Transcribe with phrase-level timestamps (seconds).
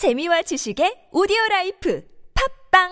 [0.00, 2.02] 재미와 지식의 오디오 라이프
[2.72, 2.88] 팝빵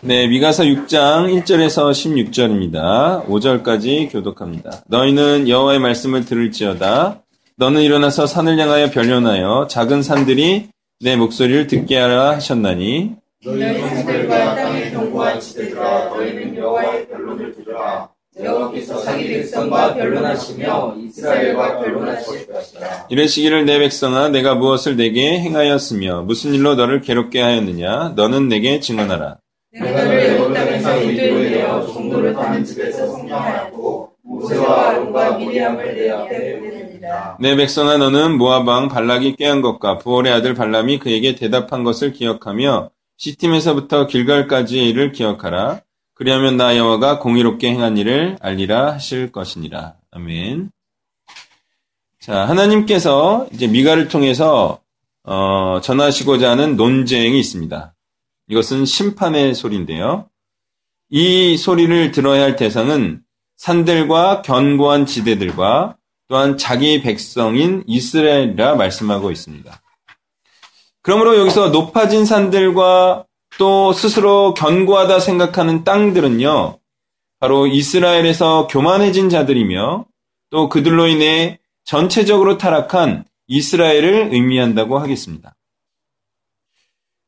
[0.00, 3.24] 네, 미가서 6장 1절에서 16절입니다.
[3.28, 4.82] 5절까지 교독합니다.
[4.88, 7.22] 너희는 여호와의 말씀을 들을지어다.
[7.54, 13.12] 너는 일어나서 산을 향하여 변론하여 작은 산들이 네 목소리를 듣게 하라 하셨나니
[13.44, 18.10] 너희 산들과 땅의 견고한 지대들아 너희는 여호와의 변론을 들으라
[18.42, 26.54] 여호와께서 자기 백성과 변론하시며 이스라엘과 변론하실 것이다 이르시기를 내 백성아 내가 무엇을 네게 행하였으며 무슨
[26.54, 28.12] 일로 너를 괴롭게 하였느냐?
[28.16, 29.38] 너는 내게 증언하라.
[29.72, 36.58] 내가 너를 애굽 땅에서 인도에 내어 종로를 타는 집에서 성장하였고 모세와 아론과 미리암을 내 앞에
[36.58, 37.36] 보내니라.
[37.40, 44.06] 내 백성아 너는 왕 발락이 꾀한 것과 부올의 아들 발람이 그에게 대답한 것을 기억하며 시팀에서부터
[44.06, 45.82] 길갈까지의 일을 기억하라
[46.20, 50.70] 그리하면 나 여호와가 공의롭게 행한 일을 알리라 하실 것이니라 아멘.
[52.20, 54.80] 자 하나님께서 이제 미가를 통해서
[55.24, 57.94] 어, 전하시고자 하는 논쟁이 있습니다.
[58.48, 60.28] 이것은 심판의 소리인데요.
[61.08, 63.22] 이 소리를 들어야 할 대상은
[63.56, 65.96] 산들과 견고한 지대들과
[66.28, 69.82] 또한 자기 백성인 이스라엘이라 말씀하고 있습니다.
[71.00, 73.24] 그러므로 여기서 높아진 산들과
[73.58, 76.78] 또 스스로 견고하다 생각하는 땅들은요,
[77.40, 80.04] 바로 이스라엘에서 교만해진 자들이며
[80.50, 85.54] 또 그들로 인해 전체적으로 타락한 이스라엘을 의미한다고 하겠습니다.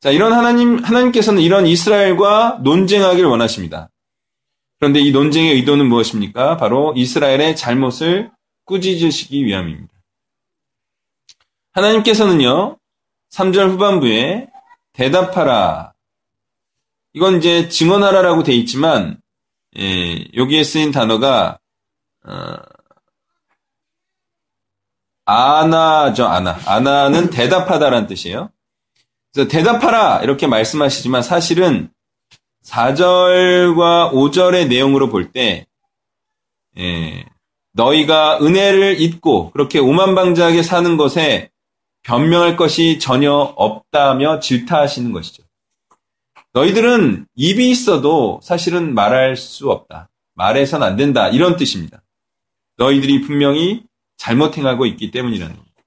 [0.00, 3.89] 자, 이런 하나님, 하나님께서는 이런 이스라엘과 논쟁하기를 원하십니다.
[4.78, 6.56] 그런데 이 논쟁의 의도는 무엇입니까?
[6.56, 8.31] 바로 이스라엘의 잘못을
[8.65, 9.93] 꾸짖으시기 위함입니다.
[11.73, 12.78] 하나님께서는요,
[13.31, 14.48] 3절 후반부에
[14.93, 15.92] 대답하라.
[17.15, 19.21] 이건 이제 증언하라라고 돼 있지만,
[19.79, 21.59] 예, 여기에 쓰인 단어가,
[22.25, 22.57] 어,
[25.25, 26.59] 아나죠, 아나.
[26.67, 28.51] 아나는 대답하다라는 뜻이에요.
[29.33, 31.91] 그래서 대답하라 이렇게 말씀하시지만 사실은
[32.65, 35.67] 4절과 5절의 내용으로 볼 때,
[36.78, 37.25] 예,
[37.72, 41.51] 너희가 은혜를 잊고 그렇게 오만방자하게 사는 것에
[42.03, 45.41] 변명할 것이 전혀 없다며 질타하시는 것이죠.
[46.55, 50.11] 너희들은 입이 있어도 사실은 말할 수 없다.
[50.35, 51.29] 말해선 안 된다.
[51.29, 52.03] 이런 뜻입니다.
[52.77, 53.85] 너희들이 분명히
[54.17, 55.83] 잘못 행하고 있기 때문이라는 겁니다.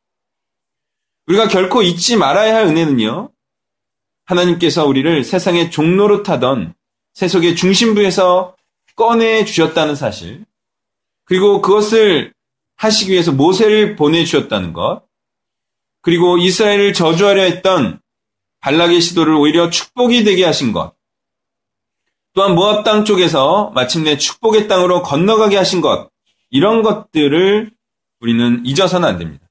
[1.28, 3.31] 우리가 결코 잊지 말아야 할 은혜는요.
[4.26, 6.74] 하나님께서 우리를 세상의 종로로 타던
[7.14, 8.56] 세속의 중심부에서
[8.96, 10.46] 꺼내 주셨다는 사실,
[11.26, 12.34] 그리고 그것을
[12.78, 15.03] 하시기 위해서 모세를 보내주셨다는 것,
[16.02, 18.00] 그리고 이스라엘을 저주하려 했던
[18.66, 20.96] 발락의 시도를 오히려 축복이 되게 하신 것,
[22.34, 26.09] 또한 모압 땅 쪽에서 마침내 축복의 땅으로 건너가게 하신 것,
[26.50, 27.72] 이런 것들을
[28.22, 29.48] 우리는 잊어서는 안 됩니다.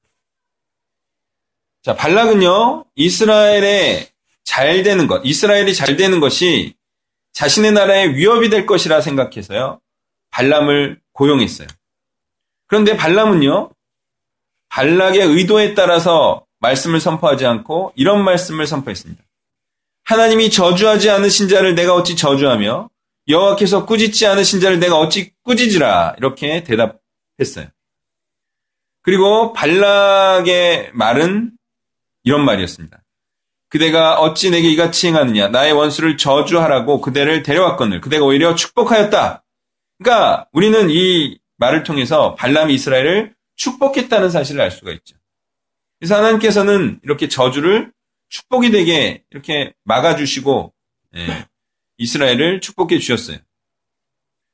[1.81, 4.09] 자, 발락은요, 이스라엘의
[4.43, 6.75] 잘 되는 것, 이스라엘이 잘 되는 것이
[7.31, 9.79] 자신의 나라에 위협이 될 것이라 생각해서요,
[10.31, 11.69] 발람을 고용했어요.
[12.67, 13.69] 그런데 발람은요,
[14.67, 19.23] 발락의 의도에 따라서 말씀을 선포하지 않고 이런 말씀을 선포했습니다.
[20.05, 22.89] 하나님이 저주하지 않으신 자를 내가 어찌 저주하며
[23.27, 27.67] 여호와께서 꾸짖지 않으신 자를 내가 어찌 꾸짖으라 이렇게 대답했어요.
[29.01, 31.51] 그리고 발락의 말은
[32.23, 33.03] 이런 말이었습니다.
[33.69, 39.43] 그대가 어찌 내게 이같이 행하느냐 나의 원수를 저주하라고 그대를 데려왔거늘 그대가 오히려 축복하였다.
[39.97, 45.15] 그러니까 우리는 이 말을 통해서 발람이 이스라엘을 축복했다는 사실을 알 수가 있죠.
[45.99, 47.91] 그래서 하나님께서는 이렇게 저주를
[48.29, 50.73] 축복이 되게 이렇게 막아주시고
[51.15, 51.45] 예,
[51.97, 53.37] 이스라엘을 축복해 주셨어요.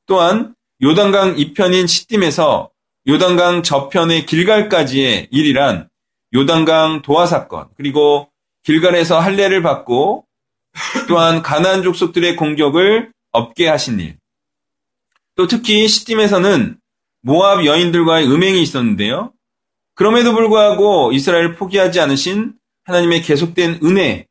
[0.05, 2.69] 또한 요단강 이편인 시딤에서
[3.07, 5.89] 요단강 저편의 길갈까지의 일이란
[6.33, 8.29] 요단강 도화 사건 그리고
[8.63, 10.25] 길갈에서 할례를 받고
[11.07, 14.17] 또한 가나안 족속들의 공격을 없게 하신 일.
[15.35, 16.77] 또 특히 시딤에서는
[17.21, 19.33] 모압 여인들과의 음행이 있었는데요.
[20.01, 24.25] 그럼에도 불구하고 이스라엘을 포기하지 않으신 하나님의 계속된 은혜,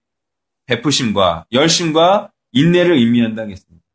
[0.66, 3.86] 베푸심과 열심과 인내를 의미한다 하겠습니다.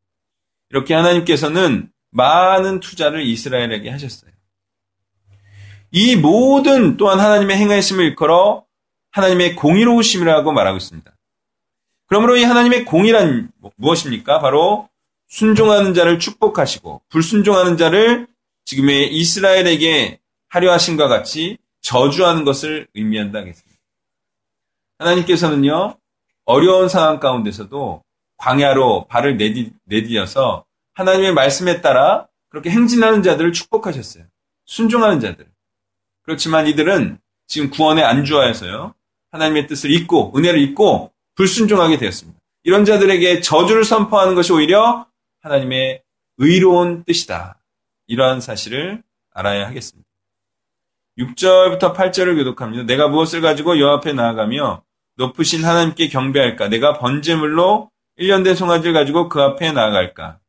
[0.70, 4.32] 이렇게 하나님께서는 많은 투자를 이스라엘에게 하셨어요.
[5.92, 8.64] 이 모든 또한 하나님의 행하심을 일컬어
[9.12, 11.14] 하나님의 공의로우심이라고 말하고 있습니다.
[12.08, 14.40] 그러므로 이 하나님의 공의란 무엇입니까?
[14.40, 14.88] 바로
[15.28, 18.28] 순종하는 자를 축복하시고 불순종하는 자를
[18.64, 23.80] 지금의 이스라엘에게 하려 하신과 같이 저주하는 것을 의미한다 하겠습니다.
[24.98, 25.98] 하나님께서는요,
[26.46, 28.04] 어려운 상황 가운데서도
[28.38, 30.66] 광야로 발을 내디, 내디뎌서
[30.96, 34.26] 하나님의 말씀에 따라 그렇게 행진하는 자들을 축복하셨어요.
[34.66, 35.48] 순종하는 자들.
[36.24, 38.96] 그렇지만 이들은 지금 구원에 안주하여서요,
[39.32, 42.40] 하나님의 뜻을 잊고 은혜를 잊고 불순종하게 되었습니다.
[42.64, 45.06] 이런 자들에게 저주를 선포하는 것이 오히려
[45.42, 46.02] 하나님의
[46.38, 47.62] 의로운 뜻이다.
[48.08, 50.05] 이러한 사실을 알아야 하겠습니다.
[51.18, 52.84] 6절부터 8절을 교독합니다.
[52.84, 54.84] 내가 무엇을 가지고 여 앞에 나아가며
[55.18, 56.68] 높으신 하나님께 경배할까?
[56.68, 57.90] 내가 번제물로
[58.20, 60.40] 1년 된 송아지를 가지고 그 앞에 나아갈까?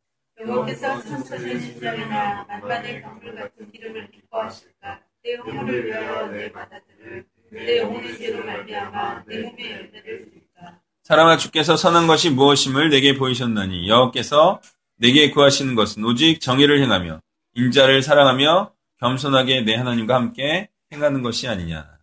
[0.41, 5.01] 여호와께서 천천히 심장이나 만반의 강물 같은 기름을 기뻐하실까?
[5.25, 10.81] 내 영혼을 위하여 내 바다들을 내 영혼의 죄로 말미암아 내 몸의 열매를 드릴까?
[11.05, 14.61] 사람아 주께서 선한 것이 무엇임을 내게 보이셨나니 여호께서
[14.99, 17.21] 내게 구하시는 것은 오직 정의를 행하며
[17.55, 21.97] 인자를 사랑하며 겸손하게 내 하나님과 함께 행하는 것이 아니냐.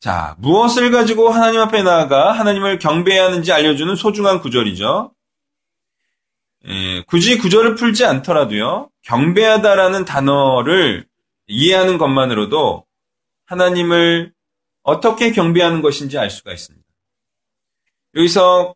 [0.00, 5.14] 자, 무엇을 가지고 하나님 앞에 나아가 하나님을 경배해야 하는지 알려주는 소중한 구절이죠.
[6.68, 11.06] 예, 굳이 구절을 풀지 않더라도요, 경배하다라는 단어를
[11.46, 12.84] 이해하는 것만으로도
[13.46, 14.34] 하나님을
[14.82, 16.86] 어떻게 경배하는 것인지 알 수가 있습니다.
[18.16, 18.74] 여기서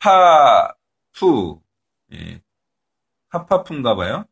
[0.00, 1.60] 카파푸,
[2.12, 2.40] 예,
[3.28, 4.24] 카파푸인가 봐요.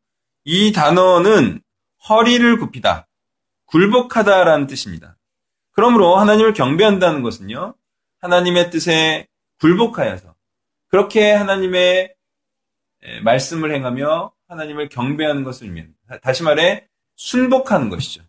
[0.44, 1.62] 이 단어는
[2.08, 3.06] 허리를 굽히다,
[3.66, 5.16] 굴복하다라는 뜻입니다.
[5.72, 7.74] 그러므로 하나님을 경배한다는 것은요,
[8.20, 9.26] 하나님의 뜻에
[9.60, 10.34] 굴복하여서
[10.88, 12.14] 그렇게 하나님의
[13.22, 16.18] 말씀을 행하며 하나님을 경배하는 것을 의미합니다.
[16.22, 18.22] 다시 말해 순복하는 것이죠.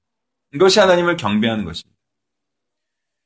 [0.53, 1.99] 이것이 하나님을 경배하는 것입니다.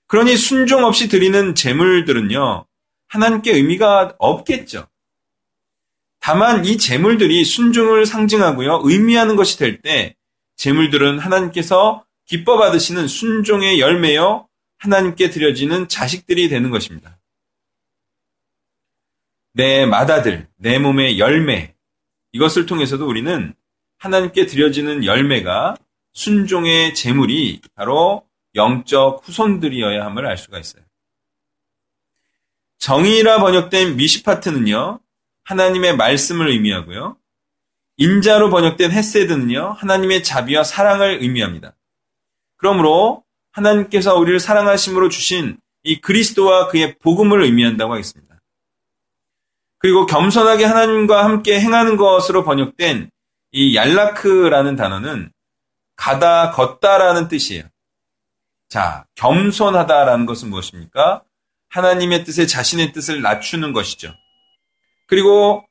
[0.07, 2.65] 그러니 순종 없이 드리는 제물들은요,
[3.07, 4.87] 하나님께 의미가 없겠죠.
[6.25, 10.15] 다만 이 제물들이 순종을 상징하고요, 의미하는 것이 될 때,
[10.55, 14.49] 제물들은 하나님께서 기뻐 받으시는 순종의 열매요,
[14.79, 17.19] 하나님께 드려지는 자식들이 되는 것입니다.
[19.53, 21.75] 내 마다들, 내 몸의 열매,
[22.31, 23.53] 이것을 통해서도 우리는
[23.99, 25.77] 하나님께 드려지는 열매가
[26.13, 28.25] 순종의 제물이 바로
[28.55, 30.81] 영적 후손들이어야 함을 알 수가 있어요.
[32.79, 35.01] 정의라 번역된 미시파트는요,
[35.45, 37.17] 하나님의 말씀을 의미하고요.
[37.97, 41.75] 인자로 번역된 헤세드는요, 하나님의 자비와 사랑을 의미합니다.
[42.57, 48.41] 그러므로 하나님께서 우리를 사랑하심으로 주신 이 그리스도와 그의 복음을 의미한다고 하겠습니다.
[49.77, 53.11] 그리고 겸손하게 하나님과 함께 행하는 것으로 번역된
[53.51, 55.31] 이 얄라크라는 단어는
[55.95, 57.63] 가다, 걷다라는 뜻이에요.
[58.67, 61.23] 자, 겸손하다라는 것은 무엇입니까?
[61.69, 64.13] 하나님의 뜻에 자신의 뜻을 낮추는 것이죠.
[65.07, 65.65] 그리고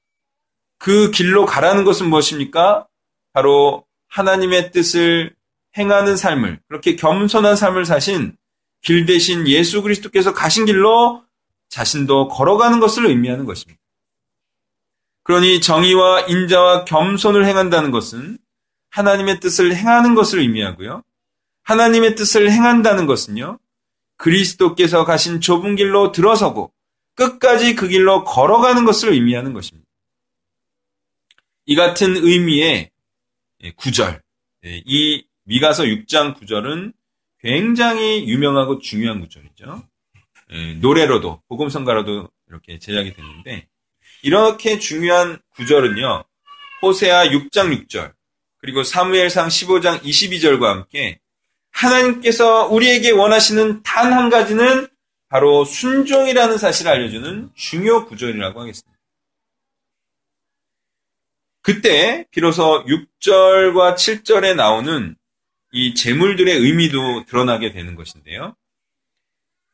[0.78, 2.86] 그 길로 가라는 것은 무엇입니까?
[3.32, 5.34] 바로 하나님의 뜻을
[5.76, 8.36] 행하는 삶을, 그렇게 겸손한 삶을 사신
[8.82, 11.25] 길 대신 예수 그리스도께서 가신 길로
[11.69, 13.81] 자신도 걸어가는 것을 의미하는 것입니다.
[15.25, 18.38] 그러니 정의와 인자와 겸손을 행한다는 것은
[18.90, 21.02] 하나님의 뜻을 행하는 것을 의미하고요.
[21.62, 23.58] 하나님의 뜻을 행한다는 것은요.
[24.19, 26.73] 그리스도께서 가신 좁은 길로 들어서고
[27.14, 29.88] 끝까지 그 길로 걸어가는 것을 의미하는 것입니다.
[31.66, 32.90] 이 같은 의미의
[33.76, 34.20] 구절,
[34.64, 36.93] 이 미가서 6장 구절은
[37.40, 39.82] 굉장히 유명하고 중요한 구절이죠.
[40.81, 43.67] 노래로도, 복음성가로도 이렇게 제작이 됐는데,
[44.22, 46.25] 이렇게 중요한 구절은요,
[46.82, 48.12] 호세아 6장 6절,
[48.58, 51.19] 그리고 사무엘상 15장 22절과 함께
[51.70, 54.88] 하나님께서 우리에게 원하시는 단 한 가지는
[55.28, 58.94] 바로 순종이라는 사실을 알려주는 중요 구절이라고 하겠습니다.
[61.62, 65.16] 그때 비로소 6절과 7절에 나오는
[65.72, 68.54] 이 제물들의 의미도 드러나게 되는 것인데요.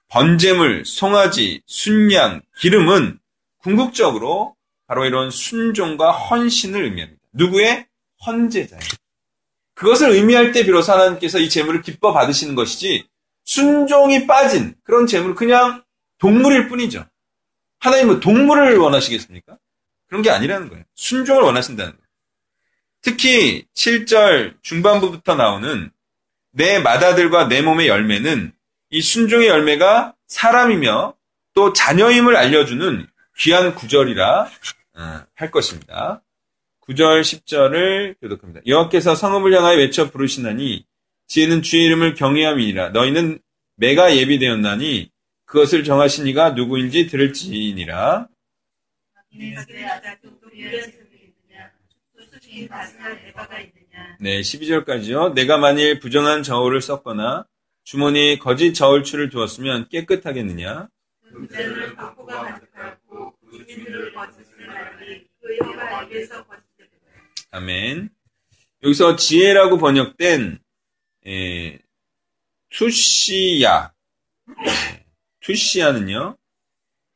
[0.08, 3.18] 번제물, 송아지, 순양, 기름은
[3.58, 7.20] 궁극적으로 바로 이런 순종과 헌신을 의미합니다.
[7.32, 7.86] 누구의?
[8.26, 8.82] 헌제자예요.
[9.74, 13.04] 그것을 의미할 때 비로소 하나님께서 이 제물을 기뻐 받으시는 것이지
[13.50, 15.82] 순종이 빠진 그런 제물 그냥
[16.18, 17.04] 동물일 뿐이죠.
[17.80, 19.58] 하나님은 동물을 원하시겠습니까?
[20.06, 20.84] 그런 게 아니라는 거예요.
[20.94, 22.06] 순종을 원하신다는 거예요.
[23.02, 25.90] 특히 7절 중반부부터 나오는
[26.52, 28.52] 내 마다들과 내 몸의 열매는
[28.90, 31.14] 이 순종의 열매가 사람이며
[31.54, 33.04] 또 자녀임을 알려주는
[33.38, 34.48] 귀한 구절이라
[34.94, 36.22] 어, 할 것입니다.
[36.86, 38.60] 9절 10절을 교독합니다.
[38.64, 40.86] 여호와께서 성읍을 향하여 외쳐 부르시나니
[41.30, 43.38] 지혜는 주의 이름을 경외함이니라 너희는
[43.76, 45.12] 매가 예비되었나니
[45.44, 48.26] 그것을 정하신 이가 누구인지 들을지니라.
[54.18, 55.34] 네, 12절까지요.
[55.34, 57.46] 내가 만일 부정한 저울을 썼거나
[57.84, 60.88] 주머니에 거짓 저울추를 두었으면 깨끗하겠느냐?
[61.22, 61.48] 그
[67.52, 68.10] 아멘.
[68.82, 70.58] 여기서 지혜라고 번역된
[71.26, 71.78] 에,
[72.70, 73.92] 투시야.
[75.40, 76.36] 투시야는요,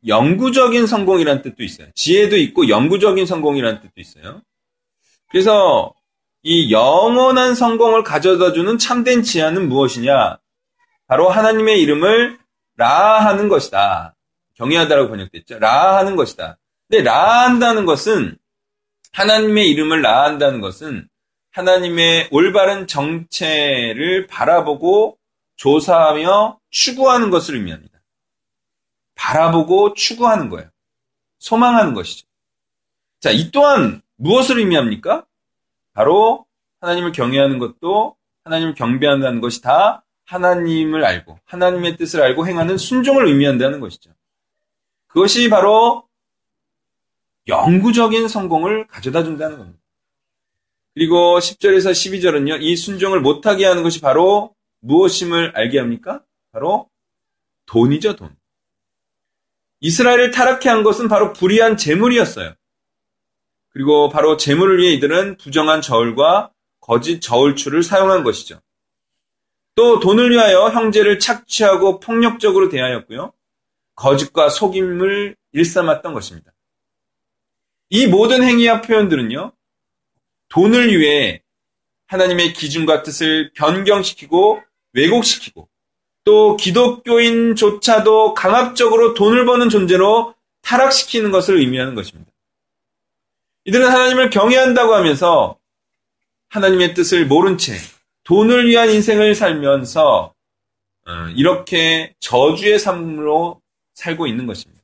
[0.06, 1.88] 영구적인 성공이라는 뜻도 있어요.
[1.94, 4.42] 지혜도 있고 영구적인 성공이라는 뜻도 있어요.
[5.30, 5.94] 그래서
[6.42, 10.38] 이 영원한 성공을 가져다 주는 참된 지혜는 무엇이냐?
[11.06, 12.38] 바로 하나님의 이름을
[12.76, 14.14] 라 하는 것이다.
[14.56, 15.58] 경외하다라고 번역됐죠.
[15.58, 16.58] 라 하는 것이다.
[16.88, 18.36] 근데 라 한다는 것은
[19.12, 21.08] 하나님의 이름을 라 한다는 것은
[21.54, 25.16] 하나님의 올바른 정체를 바라보고
[25.56, 28.00] 조사하며 추구하는 것을 의미합니다.
[29.14, 30.68] 바라보고 추구하는 거예요.
[31.38, 32.26] 소망하는 것이죠.
[33.20, 35.24] 자, 이 또한 무엇을 의미합니까?
[35.92, 36.44] 바로
[36.80, 43.78] 하나님을 경외하는 것도 하나님을 경배한다는 것이 다 하나님을 알고 하나님의 뜻을 알고 행하는 순종을 의미한다는
[43.78, 44.10] 것이죠.
[45.06, 46.08] 그것이 바로
[47.46, 49.83] 영구적인 성공을 가져다 준다는 겁니다.
[50.94, 56.22] 그리고 10절에서 12절은요, 이 순종을 못하게 하는 것이 바로 무엇임을 알게 합니까?
[56.52, 56.88] 바로
[57.66, 58.36] 돈이죠, 돈.
[59.80, 62.54] 이스라엘을 타락해 한 것은 바로 불의한 재물이었어요.
[63.70, 68.60] 그리고 바로 재물을 위해 이들은 부정한 저울과 거짓 저울추를 사용한 것이죠.
[69.74, 73.32] 또 돈을 위하여 형제를 착취하고 폭력적으로 대하였고요.
[73.96, 76.52] 거짓과 속임을 일삼았던 것입니다.
[77.90, 79.52] 이 모든 행위와 표현들은요,
[80.54, 81.42] 돈을 위해
[82.06, 85.68] 하나님의 기준과 뜻을 변경시키고 왜곡시키고
[86.22, 92.30] 또 기독교인조차도 강압적으로 돈을 버는 존재로 타락시키는 것을 의미하는 것입니다.
[93.64, 95.58] 이들은 하나님을 경외한다고 하면서
[96.50, 97.74] 하나님의 뜻을 모른 채
[98.22, 100.32] 돈을 위한 인생을 살면서
[101.06, 103.60] 어, 이렇게 저주의 삶으로
[103.94, 104.82] 살고 있는 것입니다.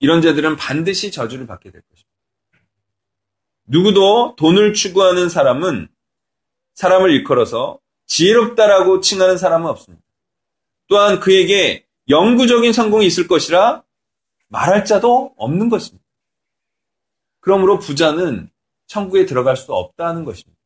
[0.00, 2.13] 이런 자들은 반드시 저주를 받게 될 것입니다.
[3.66, 5.88] 누구도 돈을 추구하는 사람은
[6.74, 10.04] 사람을 일컬어서 지혜롭다라고 칭하는 사람은 없습니다.
[10.88, 13.82] 또한 그에게 영구적인 성공이 있을 것이라
[14.48, 16.04] 말할 자도 없는 것입니다.
[17.40, 18.50] 그러므로 부자는
[18.86, 20.60] 천국에 들어갈 수 없다는 것입니다.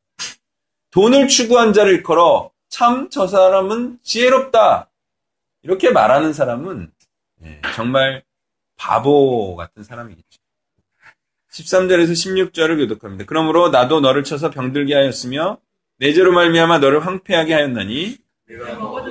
[0.90, 4.90] 돈을 추구한 자를 일컬어 참 저 사람은 지혜롭다.
[5.62, 6.92] 이렇게 말하는 사람은
[7.42, 8.24] 예, 정말
[8.76, 10.40] 바보 같은 사람이겠죠.
[11.52, 13.24] 13절에서 16절을 교독합니다.
[13.26, 15.58] 그러므로 나도 너를 쳐서 병들게 하였으며
[15.98, 19.02] 내 죄로 말미암아 너를 황폐하게 하였나니 내가 내가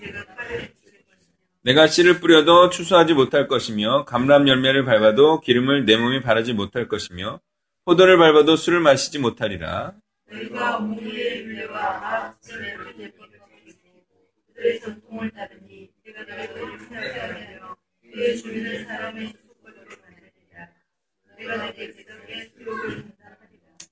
[0.00, 0.24] 내가
[1.62, 7.40] 내가 씨를 뿌려도 추수하지 못할 것이며 감람 열매를 밟아도 기름을 내 몸에 바르지 못할 것이며
[7.86, 9.94] 포도를 밟아도 술을 마시지 못하리라.
[10.30, 14.04] 너희가 무리의 아침의 예법을 지키고
[14.48, 15.73] 그들의 전통을 따르니
[18.12, 18.86] 그의 주민을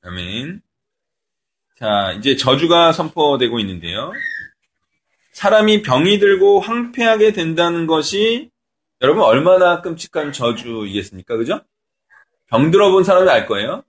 [0.03, 0.63] 아멘.
[1.77, 4.13] 자, 이제 저주가 선포되고 있는데요.
[5.33, 8.51] 사람이 병이 들고 황폐하게 된다는 것이
[9.01, 11.37] 여러분 얼마나 끔찍한 저주이겠습니까?
[11.37, 11.61] 그죠?
[12.47, 13.83] 병 들어본 사람이 알 거예요.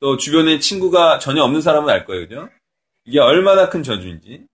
[0.00, 2.26] 또 주변에 친구가 전혀 없는 사람은 알 거예요.
[2.26, 2.48] 그죠?
[3.04, 4.46] 이게 얼마나 큰 저주인지.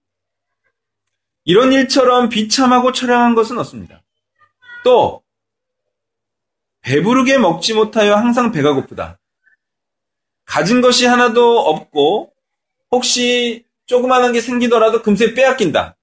[1.45, 4.03] 이런 일처럼 비참하고 처량한 것은 없습니다.
[4.83, 5.23] 또
[6.81, 9.19] 배부르게 먹지 못하여 항상 배가 고프다.
[10.45, 12.33] 가진 것이 하나도 없고
[12.91, 15.97] 혹시 조그마한 게 생기더라도 금세 빼앗긴다.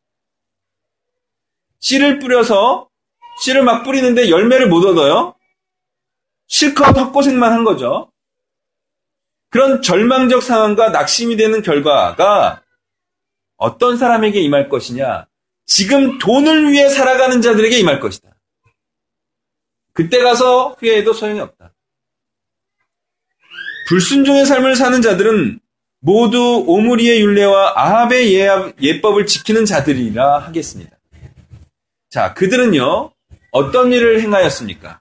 [1.79, 2.89] 씨를 뿌려서
[3.41, 5.36] 씨를 막 뿌리는데 열매를 못 얻어요.
[6.48, 8.12] 실컷 헛고생만 한 거죠.
[9.50, 12.63] 그런 절망적 상황과 낙심이 되는 결과가
[13.57, 15.27] 어떤 사람에게 임할 것이냐?
[15.74, 18.30] 지금 돈을 위해 살아가는 자들에게 임할 것이다.
[19.94, 21.74] 그때 가서 후회해도 소용이 없다.
[23.88, 25.62] 불순종의 삶을 사는 자들은
[26.01, 28.34] 모두 오므리의 율례와 아합의
[28.82, 30.98] 예법을 지키는 자들이라 하겠습니다.
[32.10, 33.13] 자, 그들은요,
[33.54, 35.00] 어떤 일을 행하였습니까?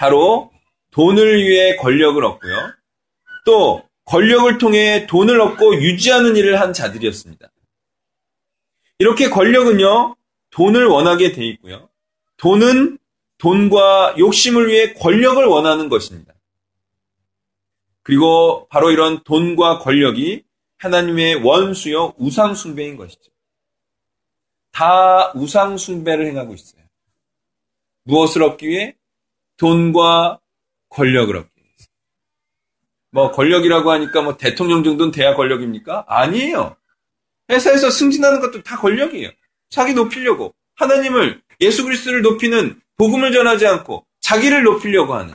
[0.00, 0.50] 바로
[0.92, 2.56] 돈을 위해 권력을 얻고요.
[3.44, 7.51] 또 권력을 통해 돈을 얻고 유지하는 일을 한 자들이었습니다.
[9.02, 10.14] 이렇게 권력은요,
[10.50, 11.88] 돈을 원하게 돼 있고요.
[12.36, 12.98] 돈은
[13.38, 16.32] 돈과 욕심을 위해 권력을 원하는 것입니다.
[18.04, 20.44] 그리고 바로 이런 돈과 권력이
[20.78, 23.32] 하나님의 원수요 우상숭배인 것이죠.
[24.70, 26.82] 다 우상숭배를 행하고 있어요.
[28.04, 28.96] 무엇을 얻기 위해?
[29.56, 30.38] 돈과
[30.90, 31.86] 권력을 얻기 위해서.
[33.10, 36.04] 뭐 권력이라고 하니까 뭐 대통령 정도는 돼야 권력입니까?
[36.06, 36.76] 아니에요.
[37.52, 39.30] 회사에서 승진하는 것도 다 권력이에요.
[39.70, 45.34] 자기 높이려고 하나님을 예수 그리스도를 높이는 복음을 전하지 않고 자기를 높이려고 하는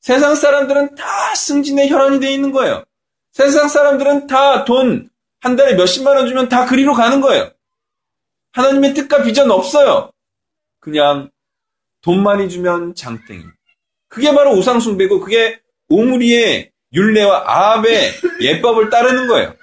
[0.00, 2.84] 세상 사람들은 다 승진의 혈안이 되어 있는 거예요.
[3.32, 7.50] 세상 사람들은 다 돈 한 달에 몇십만 원 주면 다 그리로 가는 거예요.
[8.52, 10.10] 하나님의 뜻과 비전 없어요.
[10.80, 11.30] 그냥
[12.00, 13.44] 돈 많이 주면 장땡이.
[14.08, 19.54] 그게 바로 우상숭배고 그게 오므리의 율례와 아합의 예법을 따르는 거예요.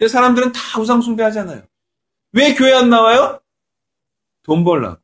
[0.00, 1.62] 근데 사람들은 다 우상 숭배하잖아요.
[2.32, 3.38] 왜 교회 안 나와요?
[4.42, 4.98] 돈 벌라고.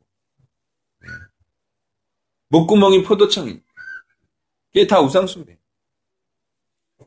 [2.49, 3.61] 목구멍이 포도청이.
[4.73, 5.59] 그게 다 우상 숭배.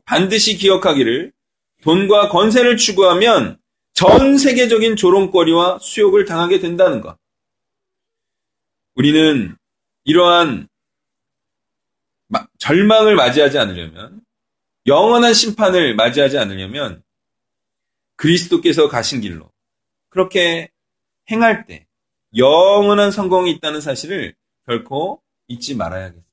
[0.04, 1.32] 반드시 기억하기를
[1.82, 3.58] 돈과 권세를 추구하면
[3.92, 7.18] 전 세계적인 조롱거리와 수욕을 당하게 된다는 것.
[8.94, 9.56] 우리는
[10.04, 10.68] 이러한
[12.58, 14.20] 절망을 맞이하지 않으려면,
[14.86, 17.02] 영원한 심판을 맞이하지 않으려면,
[18.20, 19.50] 그리스도께서 가신 길로,
[20.10, 20.70] 그렇게
[21.30, 21.86] 행할 때,
[22.36, 24.34] 영원한 성공이 있다는 사실을
[24.66, 26.28] 결코 잊지 말아야겠습니다.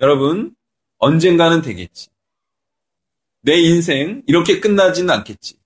[0.00, 0.56] 여러분,
[0.96, 2.08] 언젠가는 되겠지.
[3.42, 5.58] 내 인생 이렇게 끝나지는 않겠지.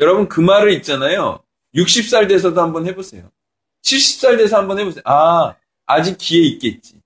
[0.00, 1.42] 여러분 그 말을 있잖아요.
[1.74, 3.30] 60살 돼서도 한번 해보세요.
[3.82, 5.02] 70살 돼서 한번 해보세요.
[5.06, 7.00] 아, 아직 기회 있겠지.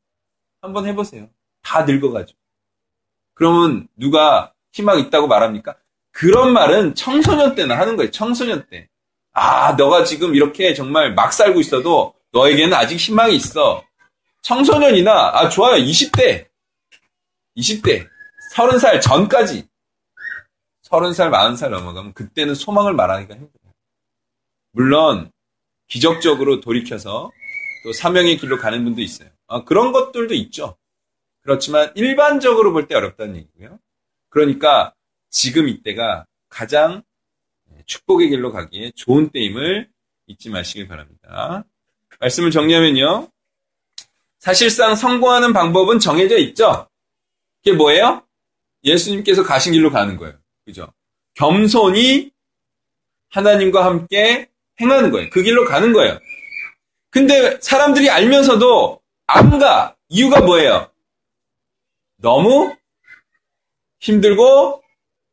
[0.61, 1.31] 한번 해보세요.
[1.63, 2.39] 다 늙어가지고.
[3.35, 5.77] 그러면 누가 희망 있다고 말합니까?
[6.13, 8.11] 그런 말은 청소년 때나 하는 거예요.
[8.11, 8.89] 청소년 때.
[9.33, 13.83] 아, 너가 지금 이렇게 정말 막 살고 있어도 너에게는 아직 희망이 있어.
[14.43, 15.83] 청소년이나, 아, 좋아요.
[15.83, 16.47] 20대.
[17.57, 18.07] 20대.
[18.55, 19.67] 30살 전까지.
[20.91, 23.73] 30살, 40살 넘어가면 그때는 소망을 말하기가 힘들어요.
[24.73, 25.31] 물론,
[25.89, 27.31] 기적적으로 돌이켜서
[27.85, 29.29] 또 사명의 길로 가는 분도 있어요.
[29.47, 30.77] 아, 그런 것들도 있죠.
[31.43, 33.79] 그렇지만 일반적으로 볼 때 어렵다는 얘기고요.
[34.29, 34.95] 그러니까
[35.33, 37.03] 지금 이때가 가장
[37.87, 39.89] 축복의 길로 가기에 좋은 때임을
[40.27, 41.65] 잊지 마시길 바랍니다.
[42.21, 43.29] 말씀을 정리하면요.
[44.39, 46.89] 사실상 성공하는 방법은 정해져 있죠.
[47.65, 48.25] 그게 뭐예요?
[48.85, 50.35] 예수님께서 가신 길로 가는 거예요.
[50.65, 50.93] 그죠?
[51.35, 52.31] 겸손히
[53.31, 54.49] 하나님과 함께
[54.81, 55.31] 행하는 거예요.
[55.31, 56.21] 그 길로 가는 거예요.
[57.11, 59.97] 근데 사람들이 알면서도 안 가.
[60.09, 60.91] 이유가 뭐예요?
[62.17, 62.77] 너무
[64.01, 64.82] 힘들고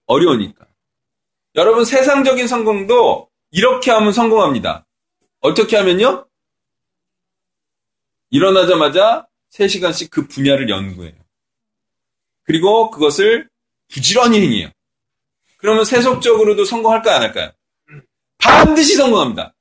[0.09, 0.65] 어려우니까.
[1.55, 4.85] 여러분 세상적인 성공도 이렇게 하면 성공합니다.
[5.39, 6.27] 어떻게 하면요?
[8.31, 11.13] 일어나자마자 3시간씩 그 분야를 연구해요.
[12.43, 13.49] 그리고 그것을
[13.87, 14.69] 부지런히 행해요.
[15.57, 17.15] 그러면 세속적으로도 성공할까요?
[17.15, 17.51] 안 할까요?
[18.39, 19.53] 반드시 성공합니다.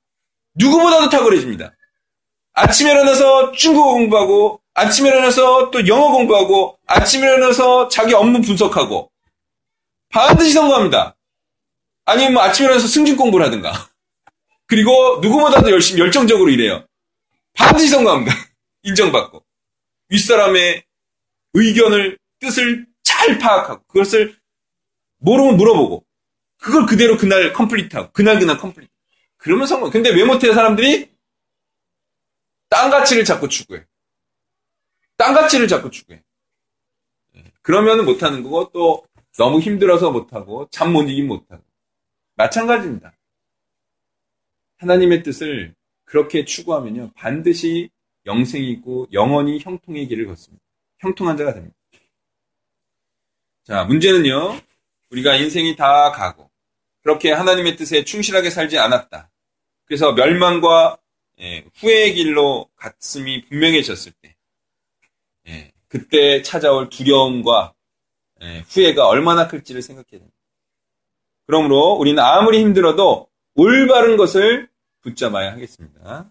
[0.55, 1.75] 누구보다도 탁월해집니다.
[2.55, 9.11] 아침에 일어나서 중국어 공부하고, 아침에 일어나서 또 영어 공부하고, 아침에 일어나서 자기 업무 분석하고,
[10.09, 11.17] 반드시 성공합니다.
[12.05, 13.91] 아니면 뭐 아침에 일어나서 승진 공부를 하든가.
[14.67, 16.87] 그리고 누구보다도 열심히 열정적으로 일해요.
[17.55, 18.33] 반드시 성공합니다.
[18.83, 19.45] 인정받고.
[20.09, 20.85] 윗사람의
[21.55, 24.39] 의견을, 뜻을 잘 파악하고, 그것을
[25.19, 26.05] 모르면 물어보고,
[26.59, 28.93] 그걸 그대로 그날 complete하고, 그날 그날 complete.
[29.37, 29.91] 그러면 성공.
[29.91, 31.11] 근데 왜 못해요, 사람들이?
[32.69, 33.85] 딴 가치를 자꾸 추구해.
[35.17, 36.23] 딴 가치를 자꾸 추구해.
[37.63, 39.08] 그러면 못하는 거고, 또
[39.39, 41.63] 너무 힘들어서 못하고, 잠 못 이겨 못하고.
[42.35, 43.13] 마찬가지입니다.
[44.79, 45.75] 하나님의 뜻을
[46.05, 47.91] 그렇게 추구하면요, 반드시
[48.27, 50.63] 영생이 있고 영원히 형통의 길을 걷습니다.
[50.99, 51.75] 형통한 자가 됩니다.
[53.65, 54.61] 자, 문제는요,
[55.11, 56.51] 우리가 인생이 다 가고,
[57.03, 59.31] 그렇게 하나님의 뜻에 충실하게 살지 않았다.
[59.85, 60.99] 그래서 멸망과
[61.41, 64.37] 예, 후회의 길로 갔음이 분명해졌을 때,
[65.49, 67.78] 예, 그때 찾아올 두려움과 예,
[68.41, 70.37] 후회가 얼마나 클지를 생각해야 됩니다.
[71.47, 74.69] 그러므로 우리는 아무리 힘들어도 올바른 것을
[75.01, 76.31] 붙잡아야 하겠습니다.